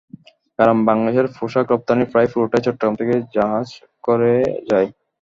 [0.59, 3.77] কারণ বাংলাদেশের পোশাক রপ্তানির প্রায় পুরোটাই চট্টগ্রাম থেকে জাহাজে
[4.03, 4.33] করে
[4.69, 4.87] যায়।